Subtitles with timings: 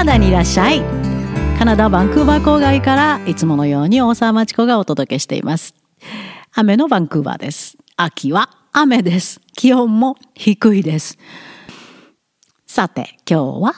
[0.00, 0.80] ナダにいらっしゃい。
[1.58, 5.74] カナダバンクーバー郊外からいつものように大沢町子がお届けしています。
[6.54, 7.76] 雨のバンクーバーです。
[7.96, 9.42] 秋は雨です。
[9.54, 11.18] 気温も低いです。
[12.66, 13.74] さて今日は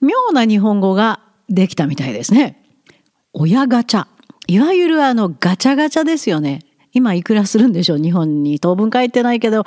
[0.00, 1.18] 妙な日本語が
[1.48, 2.62] できたみたいですね。
[3.32, 4.06] 親ガチャ。
[4.46, 6.60] いわゆるあのガチャガチャですよね。
[6.92, 7.98] 今いくらするんでしょう？
[7.98, 9.64] 日本に当分帰ってないけど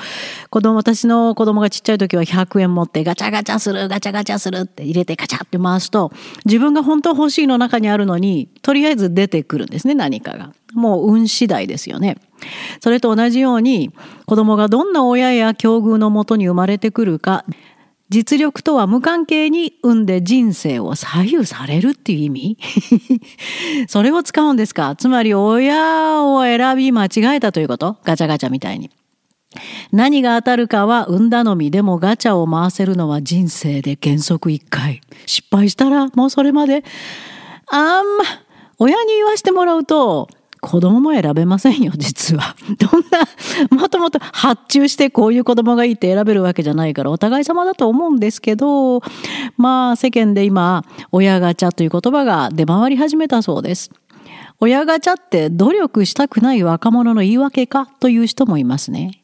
[0.49, 6.11] 子供私の子供がちっちゃい時は100円持ってガチャガチャするガチャガチャするって入れてガチャって回すと
[6.45, 10.53] 自分が本当欲しいの中にあるのにとりあえず出てくるんですね何かが。
[10.73, 12.17] もう運次第ですよね。
[12.81, 13.91] それと同じように
[14.25, 17.45] 子供がどんな親や境遇のもとに生まれてくるか
[18.13, 22.57] 実力とは無関係に産んで人生を左右されるっていう意味？
[23.89, 24.95] それを使うんですか？
[24.95, 27.97] つまり親を選び間違えたということ？
[28.03, 28.91] ガチャガチャみたいに。
[29.91, 35.01] 何が当たるかは産んだのみでもガチャを回せるのは人生で原則1回。
[35.25, 36.83] 失敗したらもうそれまで。
[37.67, 38.23] あんま、
[38.77, 40.27] 親に言わしてもらうと、
[40.63, 42.55] 子供も選べませんよ、実は。
[42.79, 49.01] どんな、もともと発注してこういう子供がいいって選べるわけじゃないから、お互い様だと思うんですけど、
[49.57, 53.91] まあ世間で今、親ガチャという言葉が出回り始めたそうです。
[54.61, 59.21] 親ガチャって努力したくない若者の言い訳かという人もいますね。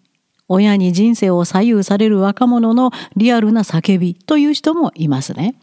[0.49, 5.55] 親に人生を左右される若者のリアルな叫びという人もいますね。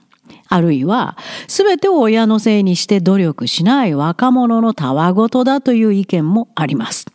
[0.48, 1.16] あるいは、
[1.48, 7.06] すべてを親のせいにして努力しない若者のたわごとだという意見もあります。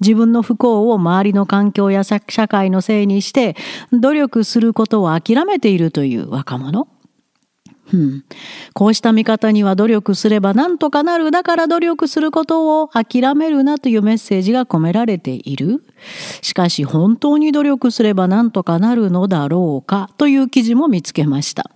[0.00, 3.56] 自分の不幸を周りの環境や社会のせいにして
[3.92, 6.88] 努力することを諦めているという若者。
[7.92, 8.24] うん、
[8.72, 11.30] こうした見方には努力すれば何とかなる。
[11.30, 15.84] だから努力することを諦めるなというメッセージが込められている。
[16.40, 21.70] しかし本当に努力すれば何とかなるのだろうかという記事も見つけました。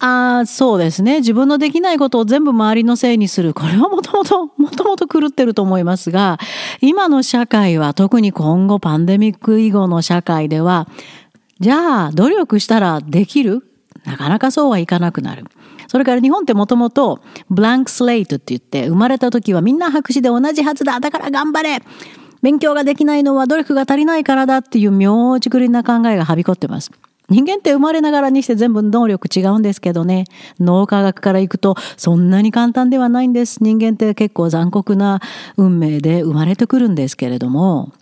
[0.00, 1.18] ああ、そうですね。
[1.18, 3.52] 自分のできないことを全部周りのせいにする。
[3.52, 6.38] これはもともと、 もともと狂ってると思いますが、
[6.80, 10.86] 今の社会は特に今後パンデミック以後の社会では、
[11.58, 13.64] じゃあ努力したらできる？
[14.04, 15.44] なかなかそうはいかなくなる。
[15.88, 17.20] それから日本ってもともと
[17.50, 21.00] ブランクスレイトって言って生まれた時はみんな白紙で同じはずだ。
[21.00, 21.82] だから頑張れ
[22.40, 26.92] 勉強ができないのは努力が足りないからだっていう妙ちくりな考えがはびこってます。
[27.28, 30.24] 人間って生まれながらにして全部能力違うんですけどね。
[30.58, 33.62] 脳科学からいくとそんなに簡単ではないんです。
[33.62, 35.20] 人間って結構残酷な
[35.56, 37.92] 運命で生まれてくるんですけれども。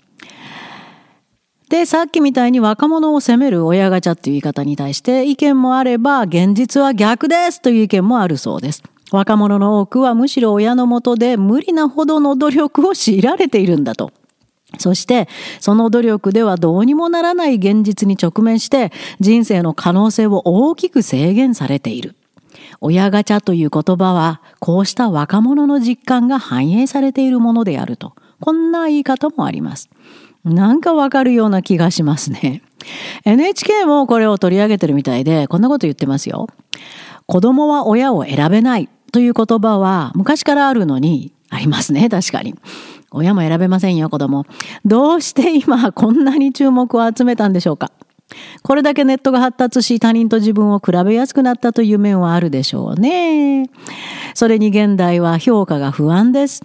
[1.69, 8.85] で、さっきみたいに若者を責める親ガチャっていう言い方に対して意見もあれば現実は逆ですという意見もあるそうです。
[9.11, 14.13] 若者の多くはむしろ親のもとで無理なほどの努力を強いられているんだと。
[14.79, 15.29] そして
[15.61, 22.15] その努力ではどうにもならない現実に直面して人生の可能性を大きく制限されている。
[22.81, 28.15] 親ガチャという言葉はこうした若者の実感が反映されているものであると。
[28.41, 29.89] こんな言い方もあります。
[30.45, 32.63] なんかわかるような気がしますね。
[33.25, 36.49] NHK もこれを取り上げてるみたいでこんなこと言ってますよ。
[37.27, 42.55] 子供は親を選べないという言葉は昔からあるのにありますね、確かに。
[43.17, 44.45] 親も選べませんよ、子供。
[44.85, 47.91] どうして今こんなに注目を集めたんでしょうか
[48.63, 53.71] これだけネットが発達し他人と自分を比べやすくなったという面はあるでしょうね。
[54.35, 56.63] それに現代は評価が不安です。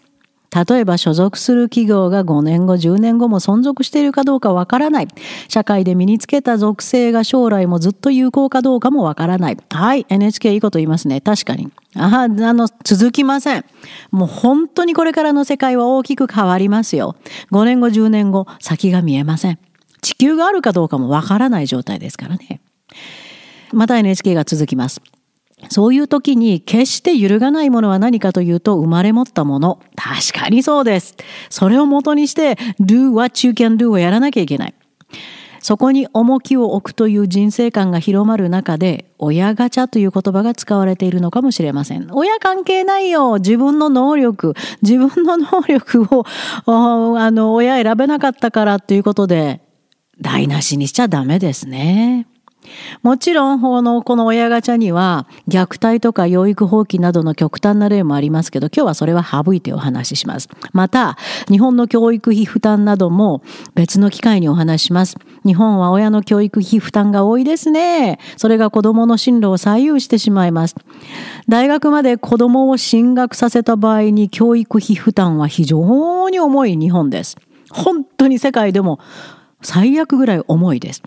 [0.53, 5.07] 例えば所属する企業が5年後、10年後も存続しているかどうかわからない。
[5.47, 9.57] 社会で身につけた属性が将来もずっと有効かどうかもわからない。
[9.69, 11.21] はい、NHK いいこと言いますね。
[11.21, 11.71] 確かに。
[11.95, 13.65] ああの、続きません。
[14.11, 17.15] もう本当にこれからの世界は大きく変わりますよ。
[17.51, 19.59] 5年後、10年後、先が見えません。
[20.01, 22.59] 地球があるかどうかもわからない状態ですからね。
[23.71, 25.01] また NHK が続きます。
[25.69, 29.79] そういう時に決して揺るがないものは何かというと生まれ持ったもの。
[29.95, 31.15] 確かにそうです。
[31.49, 34.73] それを元にして do what you can do をやらなきゃいけない。
[35.61, 42.09] そこに重きを置くという人生観が広まる中で、親ガチャという言葉が使われているのかもしれません。
[42.11, 46.25] 親関係ないよ自分の能力、自分の能力を、
[46.65, 49.61] あの、親選べなかったからということで、
[50.19, 52.27] 台無しにしちゃダメですね。
[53.01, 60.49] もちろん、この、親ガチャには、虐待とか養育放棄などの極端な例もありますけど、今日はそれは省いてお話しします。
[60.71, 61.17] また、
[61.49, 63.41] 日本の教育費負担なども
[63.75, 65.17] 別の機会にお話しします。
[65.45, 68.19] 日本は親の教育費負担が多いですね。
[68.37, 70.75] それが子供の進路を左右してしまいます。
[71.47, 77.37] 大学まで子供を進学させた場合に教育費負担は非常に重い日本です。
[77.71, 78.99] 本当に世界でも
[79.61, 81.01] 最悪ぐらい重いです。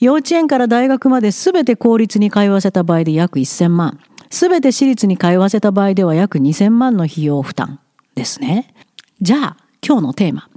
[0.00, 4.00] 幼稚園から大学まで全て公立に通わせた場合で約1000万。
[4.30, 7.80] 全て私立に通わせた場合では約2000万の費用負担
[8.14, 8.74] ですね。
[9.20, 9.56] じゃあ、
[9.86, 10.48] 今日のテーマ。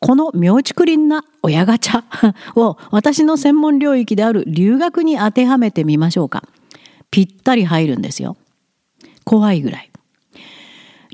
[0.00, 2.02] この妙竹林な親ガチャ
[2.60, 6.44] を私の専門領域である留学に当てはめてみましょうか。
[7.10, 8.36] ぴったり入るんですよ。
[9.24, 9.90] 怖いぐらい。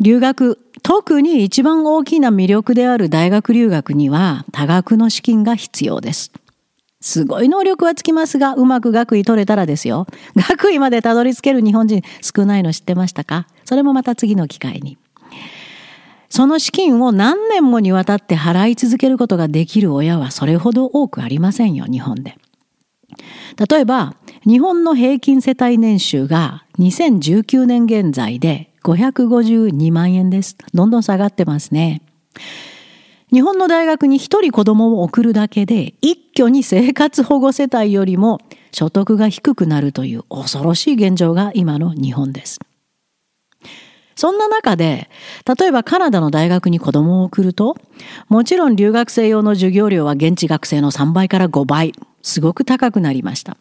[0.00, 6.32] 留学、特に一番大きな魅力である大学留学には多額の資金が必要です。
[7.00, 10.06] すごい能力はつきますが、うまく学位取れたらですよ。
[10.36, 13.46] 学位までたどり着ける日本人少ないの知ってましたか？
[13.64, 14.98] それもまた次の機会に。
[16.28, 22.36] その資金を何年もにわたって払い続けることができる親はそれほど多くありませんよ、日本で。
[23.68, 24.14] 例えば、
[24.46, 30.56] 日本の平均世帯年収が2019年現在で552万円です。
[30.72, 32.02] どんどん下がってますね。
[33.32, 38.40] 日本の大学に一人子供を送るだけで一挙に生活保護世帯よりも
[38.72, 42.58] 所得が低くなるという恐ろしい現状が今の日本です。
[44.16, 45.08] そんな中で、
[45.58, 47.76] 例えばカナダの大学に子供を送ると、
[48.28, 53.56] もちろん留学生用の授業料は現地学生の3倍から5倍、すごく高くなりました。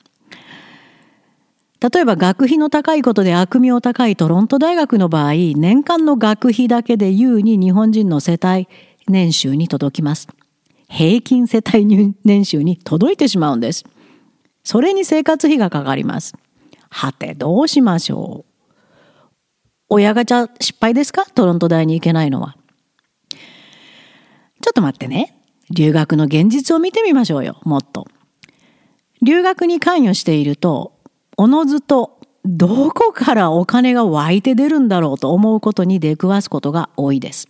[1.80, 8.68] 例えば学費の高いことで悪名高いトロント大学の場合、年間の学費だけで優に日本人の世帯
[9.09, 10.29] 年収に届きます。
[10.88, 13.83] 平均世帯年収に届いてしまうんです。
[14.63, 16.35] それに生活費がかかります。
[16.89, 19.25] はて、どうしましょう。
[19.89, 21.25] 親ガチャ失敗ですか？
[21.25, 22.56] トロント大に行けないのは。
[24.61, 25.35] ちょっと待ってね。
[25.71, 28.07] 留学の現実を見てみましょうよ、もっと。
[29.21, 30.94] 留学に関与していると、
[31.38, 37.47] おのずとどこからお金が湧いて出るんだろうと思うことに出くわすことが多いです。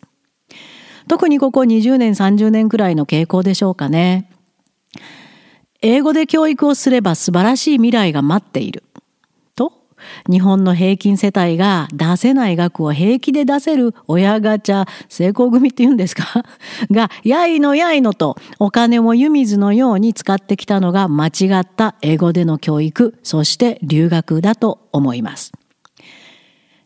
[1.10, 4.30] 特にここ20年30年くらいの傾向でしょうかね。
[5.82, 8.84] 英語で教育をすれば素晴らしい未来が待っている。
[9.56, 9.74] と
[10.30, 16.46] 日本の平均世帯が出せない額を平気で出せる親ガチャ成功組って言うんですか？
[16.92, 21.30] が、やいのやいのとお金も湯水のように使ってきたのが間違
[21.60, 25.52] った英語での教育、そして留学だと思います。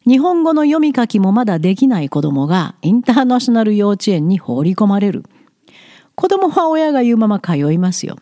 [0.06, 5.24] 日本語の読み書きもまだできない子供がインターナショナル幼稚園に放り込まれる。
[6.16, 8.18] 子供は親が言うまま通いますよ。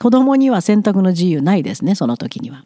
[0.00, 2.64] 子供には選択の自由ないですね、その時には。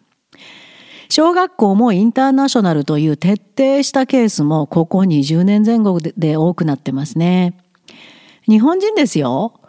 [1.08, 7.56] 小学校もインターナショナルという徹底したケースもここ20年前後で多くなってますね。
[8.48, 9.59] 日本人ですよ。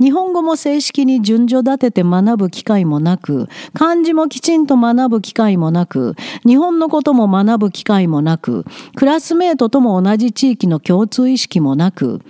[0.00, 6.14] 日本語も正式に順序立てて学ぶ機会もなく、漢字もきちんと学ぶ機会もなく、
[6.46, 12.20] 日本のことも学ぶ機会もなく、クラスメートとも同じ地域の共通意識もなく、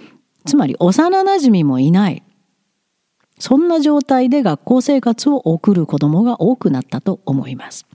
[0.45, 2.23] つまり幼馴染もいない。
[3.39, 7.87] そんな状態で学校生活を送る子供が多くなったと思います。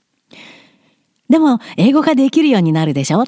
[1.30, 3.24] でも、英語ができるようになるでしょ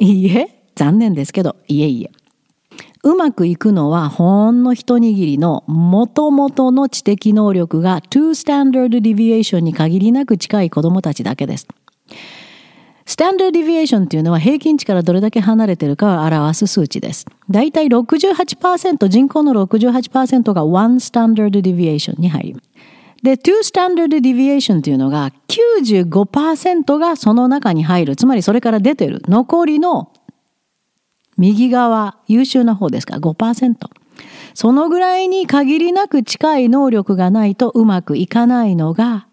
[0.00, 2.19] いいえ、残念ですけど、いえいえ。
[3.02, 11.66] うまくいくのはほんの一握りの元々の知的能力が2 standard deviation に限りなく近い子供たちだけです。
[13.06, 17.26] スタンダードディビエーションというのは平均値からどれだけ離れているかを表す数値です。
[17.50, 22.70] だいたい68%、人口の68%が1スタンダードディビエーションに入ります。
[23.22, 28.14] で、two standard deviation というのが95%がその中に入る。
[28.14, 29.22] つまりそれから出てる。
[29.26, 30.12] 残りの
[31.40, 33.14] 右側、優秀な方ですか？
[33.14, 33.74] ら5%。
[34.52, 39.26] そのぐらいに限りなく近い能力がないとうまくいかないのが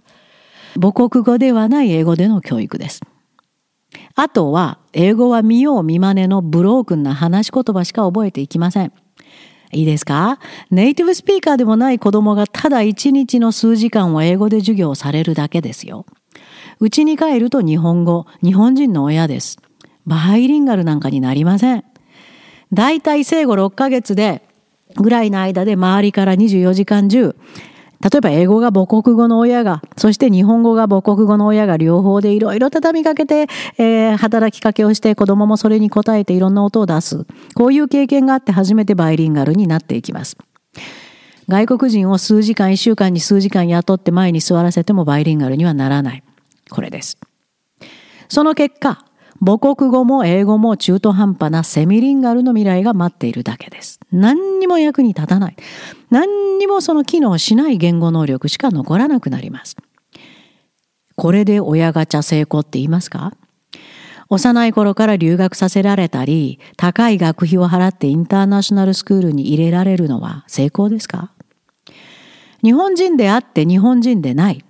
[0.80, 3.02] 母国語ではない英語での教育です。
[4.16, 8.94] あとは英語は見よう見まねのブロークンな話し言葉しか覚えていきません。
[9.74, 10.40] いいですか？
[10.72, 16.06] ネイティブスピーカーでもない子供がただ一日の数時間を英語で授業されるだけですよ。
[16.80, 19.58] うちに帰ると日本語、日本人の親です。
[20.06, 21.84] バイリンガルなんかになりません。
[22.74, 24.42] だいたい生後6ヶ月で
[24.96, 27.36] ぐらいの間で周りから24時間中
[28.02, 33.48] 例えば英語が母国語の親が、そして日本語が母国語の親が両方でいろいろ畳みかけて、
[33.78, 37.26] えー、働きかけをして子供もそれに応えていろんな音を出す。
[37.56, 40.38] こういう経験があって初めてバイリンガルになっていきます。
[41.48, 46.24] 外国人を数時間、一週間に数時間雇って前に座らせてもバイリンガルにはならない。
[46.70, 47.18] これです。
[48.30, 49.07] その結果、
[49.40, 54.00] 母国語も英語も中途半端なセミリンガルの未来が待っているだけです。
[54.12, 55.56] 何にも役に立たない。
[56.10, 59.78] 何にもその機能しない言語能力しか残らなくなります。
[61.16, 63.34] これで親ガチャ成功って言いますか？
[64.30, 71.32] 幼い頃から留学させられたり、高い学費を払ってインターナショナルスクールに入れられるのは成功ですか？
[72.64, 74.66] 日本人であって日本人でない。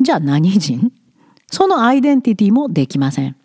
[0.00, 0.92] じゃあ何人？
[1.46, 3.36] そのアイデンティティもできません。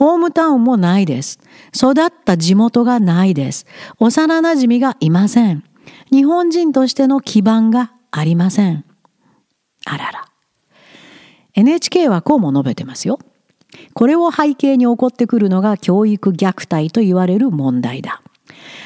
[0.00, 1.38] ホームタウンもないです。
[1.76, 3.66] 育った地元がないです。
[3.98, 5.62] 幼馴染がいません。
[6.10, 8.86] 日本人としての基盤がありません。
[9.84, 10.24] あらら。
[11.52, 13.18] NHK はこうも述べてますよ。
[13.92, 18.22] これを背景に起こってくるのが教育虐待と言われる問題だ。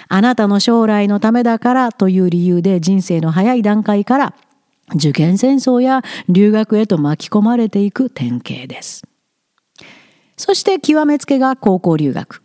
[0.08, 4.34] あなたの将来のためだからという理由で人生の早い段階から
[4.96, 9.04] 受験戦争や留学へと巻き込まれていく典型です。
[10.36, 12.42] そして極めつけが高校留学。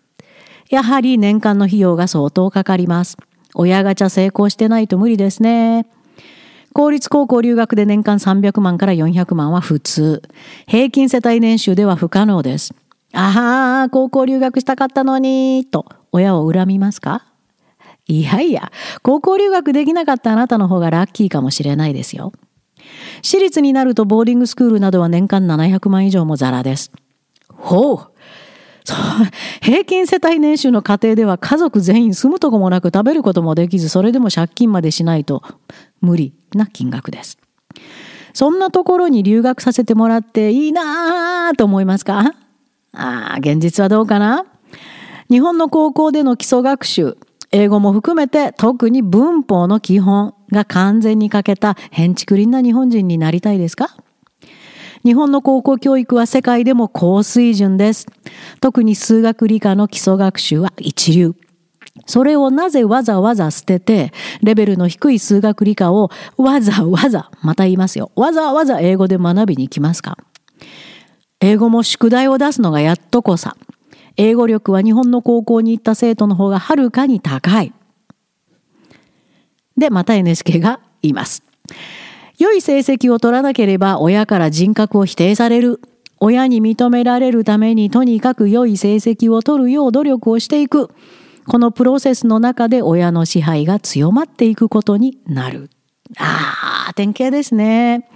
[0.69, 3.17] やはり年間の費用が相当かかります。
[3.55, 5.87] 親ガチャ成功してないと無理ですね。
[6.71, 10.21] 公立高校留学で年間300万から400万は普通。
[10.67, 12.75] 平均世帯年収では不可能です。
[13.11, 17.25] ああ、高校留学したかったのに、と親を恨みますか？
[18.05, 22.33] いやいや、高校留学できなかったあなたの方がラッキーかもしれないですよ。
[23.23, 26.91] 私立になるとボーディングスクールなどは年間700万以上もザラです。
[27.59, 28.11] ほう。
[29.61, 35.43] 平均世帯年収の家庭では家族全員住むとこもなく食べることもできず、それでも借金までしないと
[36.01, 37.37] 無理な金額です。
[38.33, 42.33] そんなところに留学させてもらっていいなぁと思いますか？
[42.93, 44.45] ああ、現実はどうかな？
[45.29, 47.17] 日本の高校での基礎学習、
[47.51, 53.95] 英語も含めて特に文法の基本が完全に欠けた変築林な日本人になりたいですか？
[55.03, 58.05] 日本の高校教育は世界でも高水準です。
[58.59, 61.35] 特に数学理科の基礎学習は一流。
[62.05, 68.11] それをなぜわざわざ捨てて、レベルの低い数学理科をわざわざ、また言いますよ。
[68.15, 70.17] わざわざ英語で学びに行きますか？
[71.39, 73.55] 英語も宿題を出すのがやっとこさ。
[74.17, 77.71] 英語力は日本の高校に行った生徒の方がはるかに高い。
[79.77, 81.43] で、また NHK が言います。
[82.39, 85.81] 良い成績を取らなければ親から人格を否定される。
[86.21, 90.89] 親に認められるためにとにかく良い成績を取るよう努力をしていく。
[91.47, 95.69] このプロセスの中で親の支配が強まっていくことになる。
[96.17, 98.07] ああ、典型ですね。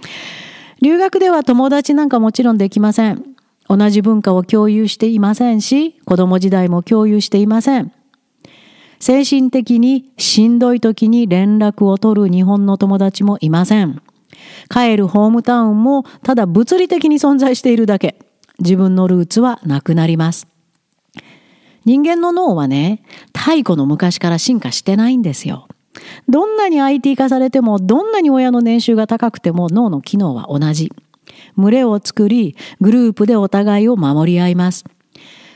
[0.80, 3.22] 留学では友達なんかもちろんできません。
[3.68, 7.92] 同じ文化を共有していませんし、子供時代も共有していません。
[9.00, 14.00] 精神的にしんどい時に連絡を取る日本の友達もいません。
[14.70, 18.16] 帰るホームタウンもただ物理的に存在しているだけ。
[18.60, 20.46] 自分のルーツはなくなります。
[21.84, 23.02] 人間の脳はね、
[23.36, 25.68] 太古の昔から進化してないんですよ。
[26.28, 30.92] どんなに IT 化されても、どんなに親の年収が高くても脳の機能は同じ。
[31.56, 34.84] 群れを作り、グループでお互いを守り合います。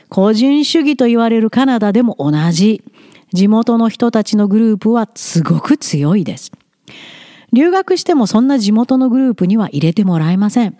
[0.09, 2.83] 個人主義と言われるカナダでも同じ。
[3.31, 6.51] 地元の人たちのグループはすごく強いです。
[7.51, 10.77] 留学してもそんな地元のグループには入れてもらえません。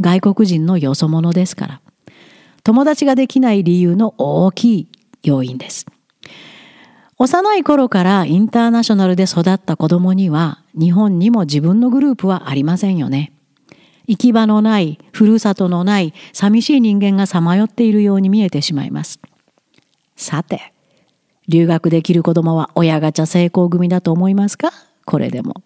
[0.00, 1.80] 外国人のよそ者ですから。
[2.64, 4.88] 友達ができない理由の大きい
[5.22, 5.86] 要因です。
[7.16, 13.32] 幼い頃からインターナショナルで育った子供には日本にも自分のグループはありませんよね。
[14.06, 19.20] 行き場のない、ふるさとのない、寂しい人間がさまよっているように見えてしまいます。
[20.16, 20.72] さて、
[21.48, 24.70] 留学できる子供は親ガチャ成功組だと思いますか？
[25.04, 25.62] これでも。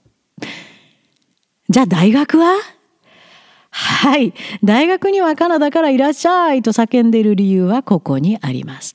[1.73, 2.53] じゃあ大学は？
[3.71, 4.35] はい。
[4.63, 8.95] 大学にはカナダからいらっしゃいと叫んでいる理由はここにあります。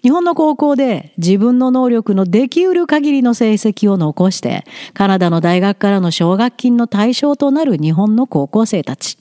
[0.00, 9.18] 日本の高校で自分の能力のできうる限りの成績を残して、カナダの大学からの奨学金の対象となる日本の高校生たち。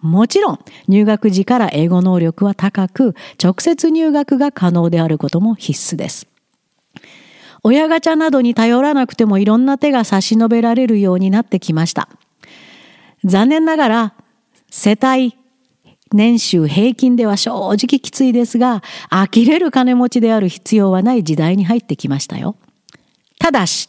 [0.00, 6.26] もちろん、入学時から英語能力は高く、直接入学が可能であることも必須です。
[7.64, 12.08] 親ガチャなどに頼らなくてもいろんな手が差し伸べられるようになってきました。
[13.24, 14.14] 残念ながら、
[14.70, 15.36] 世帯、
[16.12, 22.56] 年収平均では正直きついですが、呆れる金持ちである必要はない時代に入ってきましたよ。
[23.38, 23.88] ただし、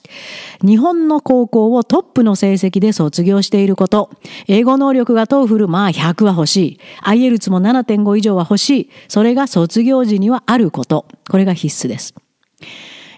[0.65, 4.09] 日本の高校をトップの成績で卒業していること、
[4.47, 12.15] 英語能力が TOEFL まあ100は欲しい、IELTS も7.5以上は欲しい、それが卒業時にはあること、これが必須です。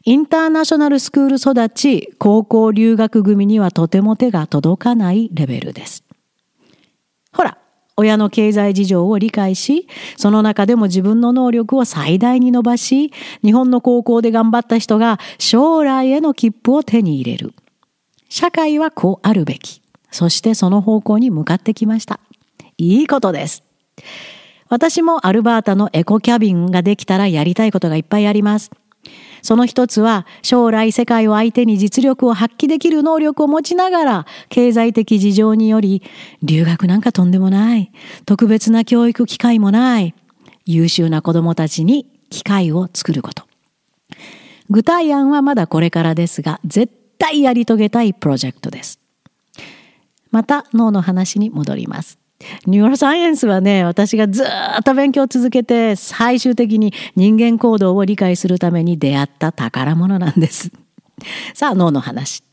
[0.07, 6.03] インターナショナルスクール育ち、高校留学組にはとても手が届かないレベルです。
[7.33, 7.57] ほら、
[7.97, 13.11] 親の経済事情を理解し、その中でも自分の能力を最大に伸ばし、
[13.43, 17.55] 日本の高校で頑張った人が将来への切符を手に入れる。
[18.29, 19.81] 社会はこうあるべき。
[20.11, 22.19] そしてその方向に向かってきました。
[22.77, 23.63] いいことです。
[24.69, 28.69] 私もアルバータのエコキャビンができたらやりたいことがいっぱいあります。
[29.45, 36.01] その一つは将来世界を相手に実力を発揮できる能力を持ちながら経済的事情により
[36.41, 37.91] 留学なんかとんでもない。
[38.25, 40.15] 特別な教育機会もない。
[40.65, 43.43] 優秀な子供たちに機会を作ること。
[44.71, 48.99] 具体案はまだこれからですが絶対やり遂げたいプロジェクトです。
[50.31, 52.24] また脳の話に戻ります。
[52.65, 60.71] ニューロサイエンスはね、私がずっと勉強を続けて、最終的に人間行動を理解するために出会った宝物なんです。
[61.53, 62.43] さあ、脳の話。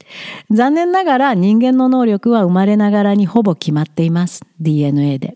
[0.50, 4.42] 残念ながら人間の能力は生まれながらにほぼ決まっています。
[4.60, 5.34] DNA で。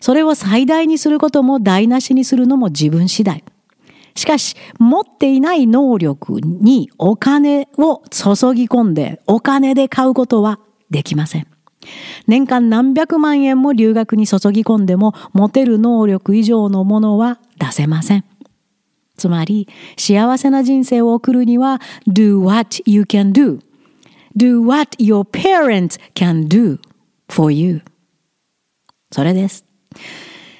[0.00, 3.44] それを最大にすることも台無しにするのも自分次第。
[4.16, 10.58] しかし、持っていない能力にお金を注ぎ込んで、お金で買うことは
[10.90, 11.46] できません。
[12.26, 18.24] 年間何百万円も留学に注ぎ込んでも持てる能力以上のものは出せません。
[19.16, 19.68] つまり
[19.98, 23.60] 幸せな人生を送るには do what you can do.
[24.36, 26.78] do what your parents can do
[27.28, 27.82] for you.
[29.10, 29.64] それです。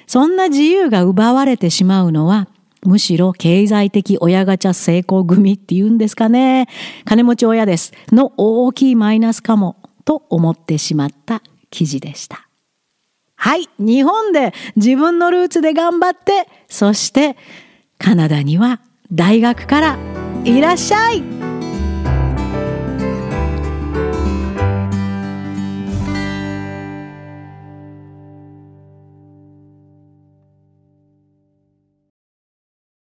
[0.07, 2.49] そんな自由が奪われてしまうのは
[2.83, 6.67] むしろ経済的親ガチャ成功組っていうんですかね。
[7.05, 7.93] 金持ち親です。
[8.11, 12.47] の大きいマイナスかもと思ってしまった記事でした。
[13.35, 17.35] はい、日本で自分のルーツで頑張って、そして
[17.97, 18.81] カナダには
[19.11, 19.97] 大学から
[20.43, 21.40] いらっしゃい